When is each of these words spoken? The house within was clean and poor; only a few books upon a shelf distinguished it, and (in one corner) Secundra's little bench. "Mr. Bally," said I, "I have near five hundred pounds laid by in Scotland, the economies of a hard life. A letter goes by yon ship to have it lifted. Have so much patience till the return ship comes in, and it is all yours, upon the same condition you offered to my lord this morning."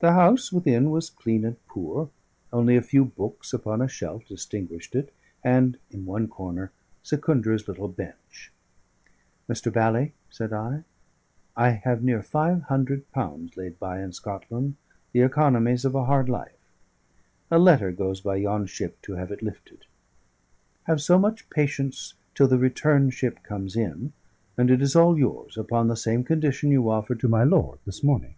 The 0.00 0.12
house 0.12 0.52
within 0.52 0.90
was 0.90 1.08
clean 1.08 1.42
and 1.42 1.56
poor; 1.66 2.10
only 2.52 2.76
a 2.76 2.82
few 2.82 3.06
books 3.06 3.54
upon 3.54 3.80
a 3.80 3.88
shelf 3.88 4.26
distinguished 4.26 4.94
it, 4.94 5.14
and 5.42 5.78
(in 5.90 6.04
one 6.04 6.28
corner) 6.28 6.72
Secundra's 7.02 7.66
little 7.66 7.88
bench. 7.88 8.52
"Mr. 9.48 9.72
Bally," 9.72 10.12
said 10.28 10.52
I, 10.52 10.84
"I 11.56 11.70
have 11.70 12.04
near 12.04 12.22
five 12.22 12.64
hundred 12.64 13.10
pounds 13.12 13.56
laid 13.56 13.78
by 13.78 14.02
in 14.02 14.12
Scotland, 14.12 14.74
the 15.12 15.22
economies 15.22 15.86
of 15.86 15.94
a 15.94 16.04
hard 16.04 16.28
life. 16.28 16.68
A 17.50 17.58
letter 17.58 17.92
goes 17.92 18.20
by 18.20 18.36
yon 18.36 18.66
ship 18.66 19.00
to 19.00 19.14
have 19.14 19.30
it 19.30 19.40
lifted. 19.40 19.86
Have 20.82 21.00
so 21.00 21.18
much 21.18 21.48
patience 21.48 22.12
till 22.34 22.46
the 22.46 22.58
return 22.58 23.08
ship 23.08 23.42
comes 23.42 23.74
in, 23.74 24.12
and 24.58 24.70
it 24.70 24.82
is 24.82 24.94
all 24.94 25.18
yours, 25.18 25.56
upon 25.56 25.88
the 25.88 25.96
same 25.96 26.24
condition 26.24 26.70
you 26.70 26.90
offered 26.90 27.20
to 27.20 27.28
my 27.28 27.42
lord 27.42 27.78
this 27.86 28.02
morning." 28.04 28.34